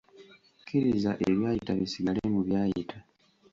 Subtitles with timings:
[0.59, 2.97] Kkiriza ebyayita bisigale mu byayita.